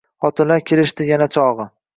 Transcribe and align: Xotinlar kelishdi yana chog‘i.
Xotinlar 0.25 0.63
kelishdi 0.71 1.11
yana 1.13 1.31
chog‘i. 1.39 1.73